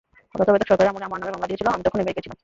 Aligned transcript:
তত্ত্বাবধায়ক 0.37 0.69
সরকারের 0.69 0.91
আমলে 0.91 1.07
আমার 1.09 1.19
নামে 1.21 1.33
মামলা 1.35 1.49
দিয়েছিল, 1.49 1.67
আমি 1.75 1.83
তখন 1.85 1.97
আমেরিকায় 2.01 2.25
ছিলাম। 2.25 2.37